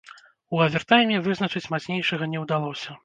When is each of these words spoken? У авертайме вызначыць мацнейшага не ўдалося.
У 0.55 0.61
авертайме 0.67 1.19
вызначыць 1.27 1.63
мацнейшага 1.75 2.23
не 2.33 2.43
ўдалося. 2.47 2.99